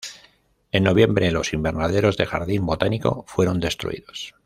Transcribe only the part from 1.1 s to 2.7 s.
los invernaderos de jardín